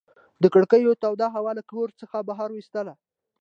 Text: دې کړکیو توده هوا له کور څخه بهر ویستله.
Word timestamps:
دې 0.41 0.47
کړکیو 0.53 0.99
توده 1.03 1.27
هوا 1.35 1.51
له 1.59 1.63
کور 1.71 1.87
څخه 2.01 2.17
بهر 2.29 2.49
ویستله. 2.51 2.93